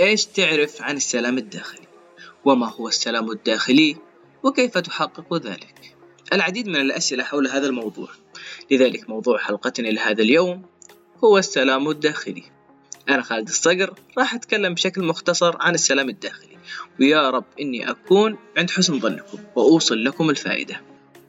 إيش 0.00 0.26
تعرف 0.26 0.82
عن 0.82 0.96
السلام 0.96 1.38
الداخلي؟ 1.38 1.86
وما 2.44 2.72
هو 2.72 2.88
السلام 2.88 3.30
الداخلي؟ 3.30 3.96
وكيف 4.42 4.78
تحقق 4.78 5.34
ذلك؟ 5.34 5.96
العديد 6.32 6.68
من 6.68 6.76
الأسئلة 6.76 7.24
حول 7.24 7.48
هذا 7.48 7.66
الموضوع 7.66 8.08
لذلك 8.70 9.10
موضوع 9.10 9.38
حلقتنا 9.38 9.88
لهذا 9.88 10.22
اليوم 10.22 10.62
هو 11.24 11.38
السلام 11.38 11.88
الداخلي 11.88 12.42
أنا 13.08 13.22
خالد 13.22 13.48
الصقر 13.48 13.94
راح 14.18 14.34
أتكلم 14.34 14.74
بشكل 14.74 15.04
مختصر 15.04 15.56
عن 15.60 15.74
السلام 15.74 16.08
الداخلي 16.08 16.58
ويا 17.00 17.30
رب 17.30 17.44
إني 17.60 17.90
أكون 17.90 18.38
عند 18.56 18.70
حسن 18.70 19.00
ظنكم 19.00 19.38
وأوصل 19.56 20.04
لكم 20.04 20.30
الفائدة 20.30 20.80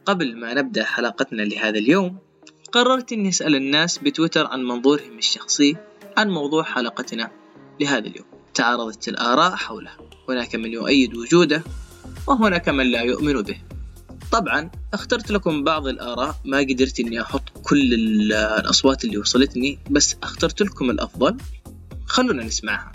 قبل 0.05 0.38
ما 0.38 0.54
نبدأ 0.54 0.84
حلقتنا 0.84 1.41
لهذا 1.41 1.77
اليوم 1.77 2.17
قررت 2.72 3.13
إني 3.13 3.30
أسأل 3.30 3.55
الناس 3.55 3.98
بتويتر 3.98 4.48
عن 4.48 4.63
منظورهم 4.63 5.17
الشخصي 5.17 5.77
عن 6.17 6.30
موضوع 6.30 6.63
حلقتنا 6.63 7.31
لهذا 7.80 8.08
اليوم 8.08 8.29
تعارضت 8.53 9.08
الآراء 9.08 9.55
حوله. 9.55 9.91
هناك 10.30 10.55
من 10.55 10.73
يؤيد 10.73 11.16
وجوده 11.16 11.63
وهناك 12.27 12.70
من 12.70 12.91
لا 12.91 13.02
يؤمن 13.02 13.41
به. 13.41 13.62
طبعا 14.31 14.71
اخترت 14.94 15.31
لكم 15.31 15.63
بعض 15.63 15.88
الآراء 15.88 16.35
ما 16.45 16.57
قدرت 16.57 16.99
إني 16.99 17.21
أحط 17.21 17.43
كل 17.63 17.93
الأصوات 17.93 19.05
اللي 19.05 19.17
وصلتني 19.17 19.80
بس 19.90 20.16
اخترت 20.23 20.62
لكم 20.62 20.90
الأفضل. 20.90 21.38
خلونا 22.05 22.43
نسمعها. 22.43 22.91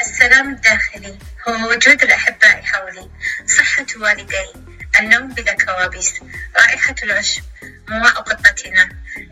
السلام 0.00 0.54
الداخلي 0.54 1.18
هو 1.48 1.70
وجود 1.70 2.02
الأحباء 2.02 2.62
حولي. 2.62 3.10
صحة 3.46 3.86
والدي. 3.96 4.70
النوم 5.00 5.28
بلا 5.28 5.56
كوابيس. 5.64 6.14
رائحة 6.56 6.94
العشب. 7.02 7.42
مواء 7.88 8.12
قطتنا. 8.12 8.88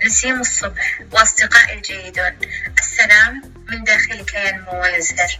نسيم 0.06 0.40
الصبح. 0.40 1.02
وأصدقائي 1.12 1.78
الجيدون. 1.78 2.32
السلام 2.78 3.42
داخلك 4.08 4.34
ينمو 4.34 4.82
ويزهر 4.82 5.38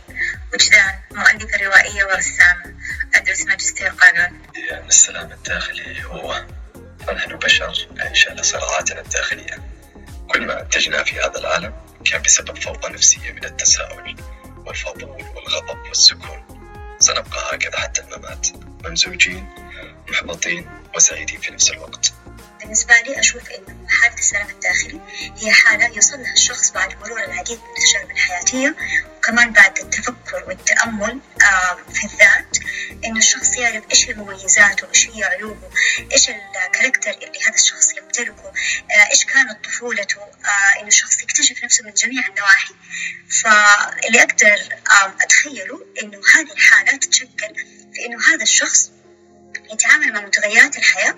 وجدان 0.55 0.99
مؤلفة 1.11 1.65
روائية 1.65 2.05
ورسامة 2.05 2.75
أدرس 3.15 3.47
ماجستير 3.47 3.89
قانون. 3.89 4.43
يعني 4.71 4.89
السلام 4.89 5.33
الداخلي 5.33 6.05
هو 6.05 6.45
نحن 7.13 7.37
بشر 7.37 7.89
نعيش 7.97 8.29
على 8.29 8.43
صراعاتنا 8.43 9.01
الداخلية. 9.01 9.59
كل 10.31 10.47
ما 10.47 10.61
أنتجنا 10.63 11.05
في 11.05 11.21
هذا 11.21 11.39
العالم 11.39 11.75
كان 12.05 12.23
بسبب 12.23 12.63
فوضى 12.63 12.89
نفسية 12.89 13.33
من 13.33 13.45
التساؤل 13.45 14.17
والفضول 14.67 15.25
والغضب 15.35 15.79
والسكون. 15.89 16.45
سنبقى 17.01 17.55
هكذا 17.55 17.79
حتى 17.79 18.01
الممات. 18.01 18.49
ممزوجين 18.85 19.49
محبطين 20.09 20.71
وسعيدين 20.95 21.41
في 21.41 21.51
نفس 21.51 21.71
الوقت. 21.71 22.13
بالنسبة 22.69 22.95
لي 22.95 23.21
أشوف 23.21 23.43
إنه 23.51 23.89
حالة 23.89 24.15
السلام 24.15 24.51
الداخلي 24.51 25.01
هي 25.37 25.53
حالة 25.53 25.87
يوصل 25.95 26.23
لها 26.23 26.33
الشخص 26.33 26.71
بعد 26.71 26.99
مرور 27.01 27.25
العديد 27.25 27.59
من 27.59 27.65
التجارب 27.71 28.11
الحياتية 28.11 28.77
وكمان 29.19 29.53
بعد 29.53 29.79
التفكر 29.79 30.45
والتأمل 30.47 31.21
في 31.95 32.05
الذات 32.05 32.59
إنه 33.05 33.19
الشخص 33.19 33.57
يعرف 33.57 33.85
إيش 33.91 34.11
المميزات 34.11 34.85
وإيش 34.85 35.09
هي 35.09 35.25
عيوبه 35.25 35.71
إيش 36.13 36.31
الكاركتر 36.31 37.11
اللي 37.11 37.39
هذا 37.47 37.55
الشخص 37.55 37.97
يمتلكه 37.97 38.53
إيش 39.11 39.25
كانت 39.25 39.65
طفولته 39.65 40.21
إنه 40.81 40.89
الشخص 40.89 41.23
يكتشف 41.23 41.65
نفسه 41.65 41.85
من 41.85 41.93
جميع 41.93 42.23
النواحي. 42.29 42.75
فاللي 43.43 44.23
أقدر 44.23 44.81
أتخيله 45.21 45.87
إنه 46.03 46.21
هذه 46.35 46.53
الحالات 46.53 47.05
تتشكل 47.05 47.55
في 47.95 48.07
إنه 48.07 48.19
هذا 48.35 48.43
الشخص 48.43 48.91
يتعامل 49.73 50.13
مع 50.13 50.21
متغيرات 50.21 50.77
الحياة 50.79 51.15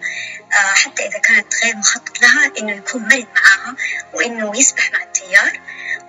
حتى 0.52 1.06
إذا 1.06 1.18
كانت 1.18 1.54
غير 1.64 1.76
مخطط 1.76 2.22
لها 2.22 2.52
إنه 2.58 2.72
يكون 2.72 3.02
مرن 3.02 3.26
معاها 3.34 3.76
وإنه 4.14 4.56
يسبح 4.56 4.92
مع 4.92 5.02
التيار. 5.02 5.60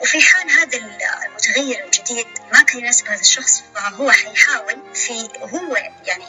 وفي 0.02 0.22
حال 0.22 0.52
هذا 0.52 0.78
المتغير 1.25 1.86
الجديد 1.86 2.28
ما 2.53 2.62
كان 2.64 2.80
يناسب 2.80 3.08
هذا 3.08 3.22
الشخص 3.22 3.64
فهو 3.75 4.12
حيحاول 4.12 4.96
في 4.96 5.30
هو 5.41 5.75
يعني 6.06 6.25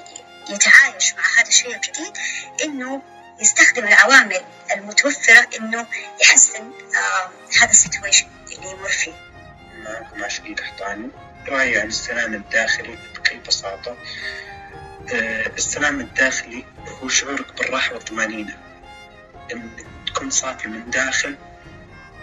يتعايش 0.50 1.14
مع 1.14 1.22
هذا 1.38 1.48
الشيء 1.48 1.76
الجديد 1.76 2.12
إنه 2.64 3.02
يستخدم 3.40 3.86
العوامل 3.88 4.44
المتوفرة 4.76 5.48
إنه 5.58 5.86
يحسن 6.22 6.72
هذا 7.60 7.70
السيتويشن 7.70 8.26
اللي 8.52 8.70
يمر 8.70 8.88
فيه. 8.88 9.12
معكم 9.84 10.24
عشقي 10.24 10.54
قحطاني 10.54 11.08
رأيي 11.48 11.80
عن 11.80 11.88
السلام 11.88 12.34
الداخلي 12.34 12.98
بكل 13.14 13.38
بساطة. 13.38 13.96
السلام 15.12 16.00
الداخلي 16.00 16.64
هو 16.88 17.08
شعورك 17.08 17.58
بالراحة 17.58 17.94
والطمأنينة. 17.94 18.58
إنك 19.52 19.86
تكون 20.06 20.30
صافي 20.30 20.68
من 20.68 20.90
داخل 20.90 21.36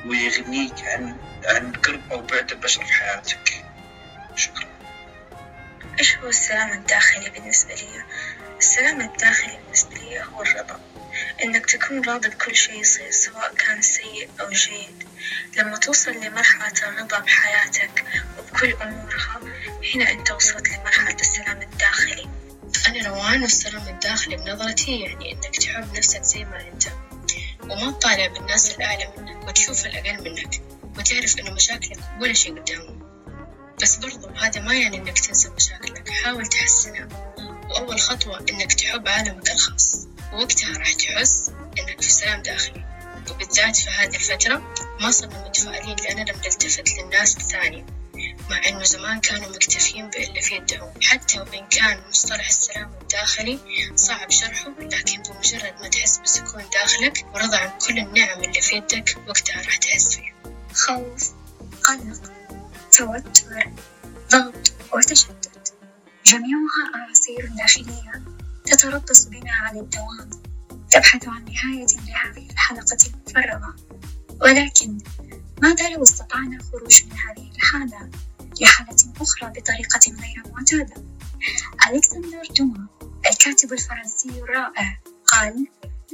ويغنيك 0.06 0.74
عن 0.84 1.18
عن 1.46 1.72
قرب 1.72 2.12
أو 2.12 2.22
بعد 2.22 2.52
البشر 2.52 2.86
في 2.86 2.94
حياتك. 2.94 3.66
شكرا. 4.36 4.70
إيش 6.00 6.18
هو 6.18 6.28
السلام 6.30 6.72
الداخلي 6.72 7.30
بالنسبة 7.30 7.74
لي؟ 7.74 8.04
السلام 8.58 9.02
الداخلي 9.02 9.60
بالنسبة 9.64 9.96
لي 9.96 10.24
هو 10.24 10.42
الرضا. 10.42 10.80
إنك 11.44 11.66
تكون 11.66 12.02
راضي 12.06 12.30
بكل 12.30 12.56
شيء 12.56 12.80
يصير 12.80 13.12
سواء 13.12 13.54
كان 13.56 13.82
سيء 13.82 14.30
أو 14.42 14.50
جيد. 14.50 15.08
لما 15.58 15.78
توصل 15.78 16.12
لمرحلة 16.12 16.88
الرضا 16.88 17.20
بحياتك 17.20 18.04
وبكل 18.40 18.74
أمورها 18.82 19.40
هنا 19.96 20.12
أنت 20.12 20.32
وصلت 20.32 20.70
لمرحلة 20.70 21.18
السلام 21.22 21.62
الداخلي. 21.62 22.30
أنا 22.90 23.10
روان 23.10 23.42
والسلام 23.42 23.88
الداخلي 23.88 24.36
بنظرتي 24.36 25.00
يعني 25.00 25.32
إنك 25.32 25.56
تحب 25.56 25.98
نفسك 25.98 26.24
زي 26.24 26.46
ما 26.46 26.68
أنت. 26.68 26.84
وما 27.64 27.92
تطالع 27.92 28.28
بالناس 28.28 28.72
الأعلى 28.72 29.14
منك 29.18 29.48
وتشوف 29.48 29.86
الأقل 29.86 30.24
منك 30.24 30.62
وتعرف 30.98 31.40
إنه 31.40 31.52
مشاكلك 31.52 32.00
ولا 32.22 32.34
شيء 32.34 32.60
قدامهم. 32.60 33.00
بس 33.82 33.96
برضو 33.96 34.28
هذا 34.28 34.62
ما 34.62 34.74
يعني 34.74 34.98
إنك 34.98 35.20
تنسى 35.20 35.50
مشاكلك 35.50 36.10
حاول 36.10 36.46
تحسنها. 36.48 37.08
وأول 37.70 38.00
خطوة 38.00 38.46
إنك 38.50 38.74
تحب 38.74 39.08
عالمك 39.08 39.52
الخاص. 39.52 40.08
ووقتها 40.34 40.78
راح 40.78 40.94
تحس 40.94 41.52
إنك 41.80 42.02
في 42.02 42.10
سلام 42.10 42.42
داخلي. 42.42 42.86
وبالذات 43.30 43.76
في 43.76 43.90
هذه 43.90 44.16
الفترة 44.16 44.76
ما 45.02 45.12
صرنا 45.12 45.48
متفائلين 45.48 45.96
لأننا 45.96 46.34
بنلتفت 46.34 46.90
للناس 46.98 47.38
الثانية. 47.38 47.86
مع 48.50 48.68
إنه 48.68 48.84
زمان 48.84 49.20
كانوا 49.20 49.50
مكتفين 49.50 50.10
باللي 50.10 50.42
في 50.42 50.56
يدهم. 50.56 50.94
حتى 51.02 51.40
وإن 51.40 51.68
كان 51.68 52.10
مصطلح 52.10 52.48
السلام 52.48 52.92
الداخلي 53.02 53.60
صعب 53.96 54.32
شرحه 54.32 54.70
لكن 54.80 55.22
بمجرد 55.22 55.74
ما 55.82 55.88
تحس 55.88 56.18
بسكون 56.18 56.64
داخلك 56.74 57.26
ورضا 57.34 57.58
عن 57.58 57.72
كل 57.88 58.00
النعم 58.00 58.44
اللي 58.44 58.62
في 58.62 58.76
يدك 58.76 59.18
وقتها 59.28 59.62
راح 59.62 59.78
تحس 59.78 60.16
فيه 60.16 60.34
خوف 60.74 61.32
قلق 61.84 62.32
توتر 62.92 63.72
ضغط 64.32 64.74
وتشتت. 64.94 65.74
جميعها 66.26 66.84
أعاصير 66.96 67.50
داخلية 67.58 68.24
تتربص 68.66 69.24
بنا 69.26 69.52
على 69.52 69.80
الدوام 69.80 70.30
تبحث 70.92 71.28
عن 71.28 71.46
نهاية 71.46 71.88
لهذه 72.08 72.50
الحلقة 72.52 72.98
المفرغة 73.08 73.76
ولكن 74.42 74.98
ماذا 75.62 75.90
لو 75.90 76.04
استطعنا 76.04 76.58
الخروج 76.58 77.04
من 77.06 77.12
هذه 77.12 77.52
الحالة؟ 77.56 78.10
لحالة 78.62 79.14
أخرى 79.22 79.50
بطريقة 79.50 80.00
غير 80.08 80.44
معتادة؟ 80.54 81.04
ألكسندر 81.90 82.48
دوما 82.58 82.88
الكاتب 83.30 83.74
الفرنسي 83.74 84.30
الرائع 84.30 85.00
قال: 85.26 85.68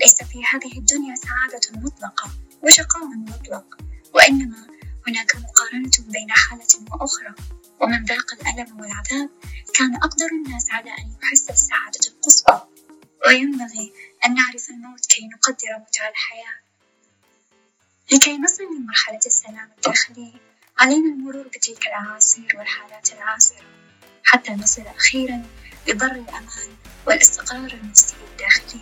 ليس 0.03 0.23
في 0.23 0.43
هذه 0.53 0.77
الدنيا 0.77 1.15
سعادة 1.15 1.81
مطلقة 1.81 2.31
وشقاء 2.63 3.05
مطلق، 3.05 3.77
وإنما 4.13 4.67
هناك 5.07 5.35
مقارنة 5.35 5.91
بين 5.99 6.31
حالة 6.31 6.91
وأخرى، 6.91 7.35
ومن 7.81 8.05
ذاق 8.05 8.33
الألم 8.33 8.79
والعذاب 8.79 9.29
كان 9.73 9.95
أقدر 9.95 10.25
الناس 10.25 10.71
على 10.71 10.91
أن 10.91 11.15
يحس 11.23 11.49
السعادة 11.49 11.99
القصوى، 12.07 12.67
وينبغي 13.27 13.93
أن 14.25 14.33
نعرف 14.33 14.69
الموت 14.69 15.05
كي 15.05 15.27
نقدر 15.27 15.79
متع 15.79 16.09
الحياة. 16.09 16.59
لكي 18.11 18.37
نصل 18.37 18.63
لمرحلة 18.63 19.19
السلام 19.25 19.71
الداخلي 19.77 20.33
علينا 20.79 21.13
المرور 21.13 21.47
بتلك 21.47 21.87
الأعاصير 21.87 22.45
والحالات 22.57 23.09
العاصرة 23.13 23.57
حتى 24.23 24.51
نصل 24.51 24.81
أخيرا 24.81 25.43
لبر 25.87 26.05
الأمان 26.05 26.45
والاستقرار 27.07 27.71
النفسي 27.83 28.15
الداخلي. 28.31 28.81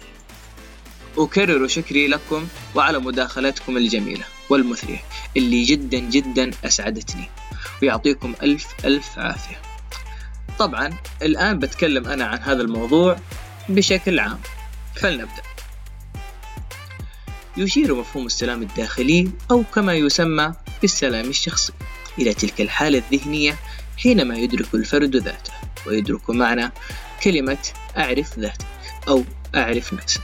أكرر 1.17 1.67
شكري 1.67 2.07
لكم 2.07 2.47
وعلى 2.75 2.99
مداخلتكم 2.99 3.77
الجميلة 3.77 4.25
والمثرية 4.49 5.03
اللي 5.37 5.63
جدا 5.63 5.97
جدا 5.99 6.51
أسعدتني. 6.65 7.29
ويعطيكم 7.81 8.35
ألف 8.43 8.85
ألف 8.85 9.19
عافية. 9.19 9.61
طبعا 10.59 10.97
الآن 11.21 11.59
بتكلم 11.59 12.07
أنا 12.07 12.25
عن 12.25 12.37
هذا 12.39 12.61
الموضوع 12.61 13.19
بشكل 13.69 14.19
عام. 14.19 14.39
فلنبدأ. 14.95 15.52
يشير 17.57 17.95
مفهوم 17.95 18.25
السلام 18.25 18.61
الداخلي 18.61 19.31
أو 19.51 19.63
كما 19.75 19.93
يسمى 19.93 20.53
بالسلام 20.81 21.29
الشخصي 21.29 21.73
إلى 22.19 22.33
تلك 22.33 22.61
الحالة 22.61 23.03
الذهنية 23.11 23.55
حينما 23.97 24.37
يدرك 24.37 24.75
الفرد 24.75 25.15
ذاته 25.15 25.53
ويدرك 25.87 26.29
معنى 26.29 26.71
كلمة 27.23 27.57
أعرف 27.97 28.39
ذاتك 28.39 28.65
أو 29.07 29.23
أعرف 29.55 29.93
نفسك. 29.93 30.21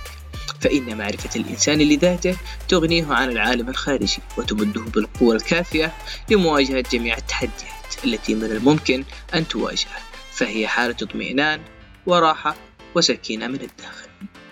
فإن 0.61 0.97
معرفة 0.97 1.39
الإنسان 1.39 1.77
لذاته 1.79 2.37
تغنيه 2.67 3.13
عن 3.13 3.29
العالم 3.29 3.69
الخارجي 3.69 4.17
وتمده 4.37 4.81
بالقوة 4.81 5.35
الكافية 5.35 5.93
لمواجهة 6.29 6.83
جميع 6.91 7.17
التحديات 7.17 8.05
التي 8.05 8.35
من 8.35 8.43
الممكن 8.43 9.03
أن 9.33 9.47
تواجهه 9.47 9.99
فهي 10.31 10.67
حالة 10.67 10.95
اطمئنان 11.01 11.61
وراحة 12.05 12.55
وسكينة 12.95 13.47
من 13.47 13.61
الداخل. 13.61 14.08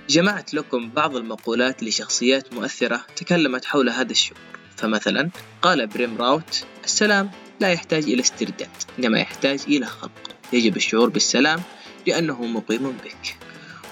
جمعت 0.09 0.53
لكم 0.53 0.89
بعض 0.89 1.15
المقولات 1.15 1.83
لشخصيات 1.83 2.53
مؤثرة 2.53 3.05
تكلمت 3.15 3.65
حول 3.65 3.89
هذا 3.89 4.11
الشعور. 4.11 4.39
فمثلا 4.77 5.29
قال 5.61 5.87
بريم 5.87 6.17
راوت 6.17 6.65
السلام 6.83 7.31
لا 7.59 7.71
يحتاج 7.71 8.03
إلى 8.03 8.21
استرداد 8.21 8.69
إنما 8.99 9.19
يحتاج 9.19 9.59
إلى 9.67 9.85
خلق. 9.85 10.11
يجب 10.53 10.77
الشعور 10.77 11.09
بالسلام 11.09 11.61
لأنه 12.07 12.43
مقيم 12.43 12.91
بك. 12.91 13.37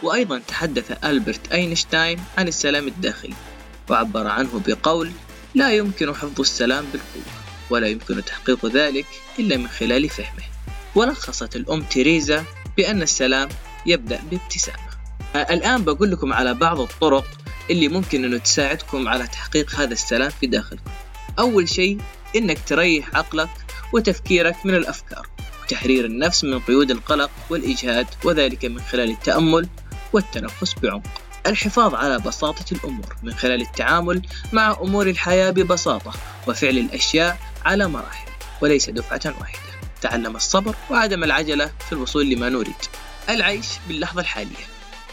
وأيضا 0.03 0.39
تحدث 0.47 1.05
ألبرت 1.05 1.51
أينشتاين 1.51 2.19
عن 2.37 2.47
السلام 2.47 2.87
الداخلي 2.87 3.35
وعبر 3.89 4.27
عنه 4.27 4.61
بقول 4.67 5.11
لا 5.55 5.73
يمكن 5.73 6.13
حفظ 6.13 6.39
السلام 6.39 6.85
بالقوة 6.85 7.33
ولا 7.69 7.87
يمكن 7.87 8.25
تحقيق 8.25 8.65
ذلك 8.65 9.05
إلا 9.39 9.57
من 9.57 9.67
خلال 9.67 10.09
فهمه. 10.09 10.43
ولخصت 10.95 11.55
الأم 11.55 11.83
تيريزا 11.83 12.43
بأن 12.77 13.01
السلام 13.01 13.49
يبدأ 13.85 14.21
بابتسامة. 14.31 14.84
الآن 15.35 15.83
بقول 15.83 16.11
لكم 16.11 16.33
على 16.33 16.53
بعض 16.53 16.79
الطرق 16.79 17.25
اللي 17.69 17.87
ممكن 17.87 18.25
أنه 18.25 18.37
تساعدكم 18.37 19.07
على 19.07 19.27
تحقيق 19.27 19.75
هذا 19.75 19.93
السلام 19.93 20.29
في 20.29 20.47
داخلكم. 20.47 20.91
أول 21.39 21.69
شيء 21.69 21.97
إنك 22.35 22.59
تريح 22.67 23.15
عقلك 23.15 23.49
وتفكيرك 23.93 24.65
من 24.65 24.75
الأفكار 24.75 25.27
وتحرير 25.63 26.05
النفس 26.05 26.43
من 26.43 26.59
قيود 26.59 26.91
القلق 26.91 27.31
والإجهاد 27.49 28.07
وذلك 28.23 28.65
من 28.65 28.79
خلال 28.79 29.09
التأمل 29.09 29.69
والتنفس 30.13 30.75
بعمق. 30.83 31.21
الحفاظ 31.47 31.95
على 31.95 32.19
بساطة 32.19 32.65
الأمور 32.71 33.15
من 33.23 33.33
خلال 33.33 33.61
التعامل 33.61 34.21
مع 34.53 34.77
أمور 34.81 35.07
الحياة 35.09 35.49
ببساطة 35.49 36.13
وفعل 36.47 36.77
الأشياء 36.77 37.39
على 37.65 37.87
مراحل 37.87 38.29
وليس 38.61 38.89
دفعة 38.89 39.35
واحدة. 39.39 39.59
تعلم 40.01 40.35
الصبر 40.35 40.75
وعدم 40.91 41.23
العجلة 41.23 41.71
في 41.85 41.93
الوصول 41.93 42.29
لما 42.29 42.49
نريد. 42.49 42.75
العيش 43.29 43.67
باللحظة 43.87 44.21
الحالية. 44.21 44.65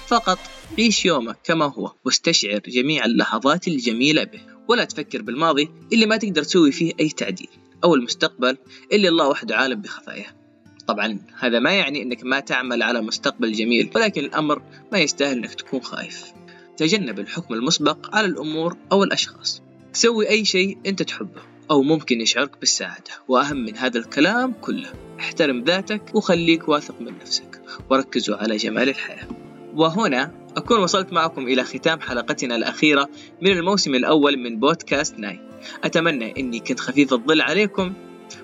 فقط 0.07 0.39
عيش 0.79 1.05
يومك 1.05 1.37
كما 1.45 1.65
هو 1.65 1.93
واستشعر 2.05 2.61
جميع 2.69 3.05
اللحظات 3.05 3.69
الجميلة 3.69 4.25
به 4.25 4.41
ولا 4.69 4.85
تفكر 4.85 5.23
بالماضي 5.23 5.71
اللي 5.93 6.07
ما 6.07 6.17
تقدر 6.17 6.43
تسوي 6.43 6.73
فيه 6.73 6.93
أي 7.01 7.09
تعديل 7.09 7.49
أو 7.85 7.95
المستقبل 7.95 8.57
اللي 8.93 9.09
الله 9.09 9.29
وحده 9.29 9.57
عالم 9.57 9.81
بخفاياه 9.81 10.43
طبعا 10.87 11.19
هذا 11.39 11.59
ما 11.59 11.73
يعني 11.73 12.03
إنك 12.03 12.25
ما 12.25 12.41
تعمل 12.41 12.83
على 12.83 13.01
مستقبل 13.01 13.53
جميل 13.53 13.91
ولكن 13.95 14.25
الأمر 14.25 14.63
ما 14.93 14.99
يستاهل 14.99 15.37
إنك 15.37 15.55
تكون 15.55 15.81
خايف. 15.81 16.33
تجنب 16.77 17.19
الحكم 17.19 17.55
المسبق 17.55 18.17
على 18.17 18.27
الأمور 18.27 18.77
أو 18.93 19.05
الأشخاص. 19.05 19.63
سوي 19.93 20.29
أي 20.29 20.45
شيء 20.45 20.79
أنت 20.87 21.03
تحبه 21.03 21.43
أو 21.71 21.83
ممكن 21.83 22.21
يشعرك 22.21 22.61
بالسعادة 22.61 23.11
وأهم 23.29 23.57
من 23.57 23.77
هذا 23.77 23.99
الكلام 23.99 24.53
كله 24.53 24.93
احترم 25.21 25.65
ذاتك 25.65 26.15
وخليك 26.15 26.69
واثق 26.69 27.01
من 27.01 27.19
نفسك 27.21 27.63
وركزوا 27.91 28.37
على 28.37 28.57
جمال 28.57 28.89
الحياة. 28.89 29.42
وهنا 29.75 30.31
أكون 30.57 30.81
وصلت 30.81 31.13
معكم 31.13 31.43
إلى 31.43 31.65
ختام 31.65 32.01
حلقتنا 32.01 32.57
الأخيرة 32.57 33.09
من 33.43 33.51
الموسم 33.51 33.95
الأول 33.95 34.37
من 34.37 34.61
بودكاست 34.61 35.19
ناي. 35.19 35.41
أتمنى 35.85 36.41
أني 36.41 36.61
كنت 36.61 36.81
خفيف 36.81 37.13
الظل 37.13 37.41
عليكم 37.41 37.93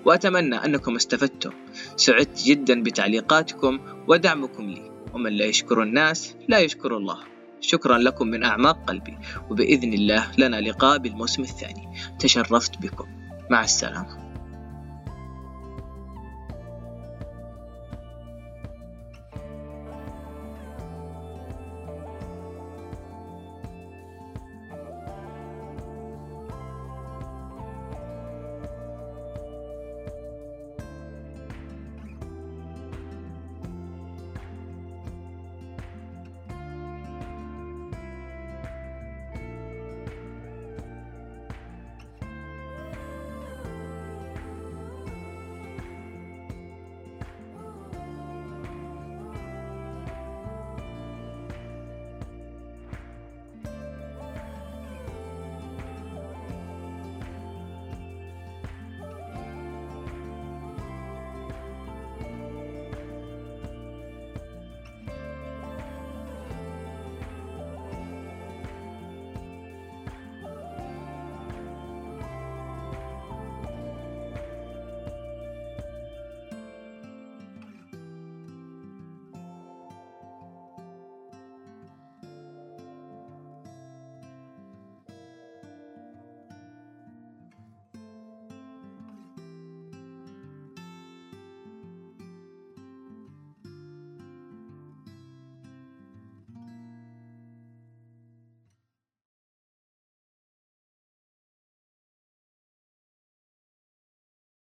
وأتمنى 0.04 0.56
أنكم 0.56 0.96
استفدتم 0.96 1.50
سعدت 1.96 2.42
جدا 2.42 2.82
بتعليقاتكم 2.82 3.80
ودعمكم 4.08 4.70
لي. 4.70 4.90
ومن 5.14 5.32
لا 5.32 5.44
يشكر 5.44 5.82
الناس 5.82 6.34
لا 6.48 6.58
يشكر 6.58 6.96
الله. 6.96 7.18
شكرا 7.60 7.98
لكم 7.98 8.26
من 8.26 8.44
أعماق 8.44 8.84
قلبي. 8.86 9.18
وبإذن 9.50 9.92
الله 9.92 10.26
لنا 10.38 10.60
لقاء 10.60 10.98
بالموسم 10.98 11.42
الثاني. 11.42 11.88
تشرفت 12.18 12.78
بكم. 12.82 13.06
مع 13.50 13.64
السلامة. 13.64 14.27